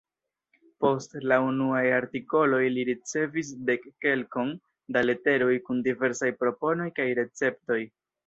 [0.83, 4.49] Post la unuaj artikoloj li ricevis dekkelkon
[4.97, 7.79] da leteroj kun diversaj proponoj kaj receptoj.